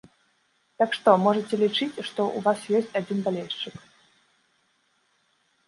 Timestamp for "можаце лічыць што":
1.25-2.21